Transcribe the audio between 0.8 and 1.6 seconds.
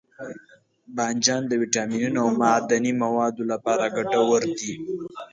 بانجان د